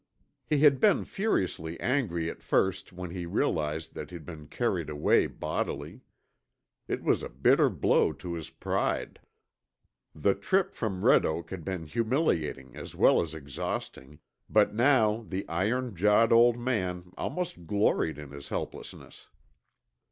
[0.47, 5.27] He had been furiously angry at first when he realized that he'd been carried away
[5.27, 6.01] bodily.
[6.87, 9.19] It was a bitter blow to his pride.
[10.15, 14.17] The trip from Red Oak had been humiliating as well as exhausting,
[14.49, 19.27] but now the iron jawed old man almost gloried in his helplessness.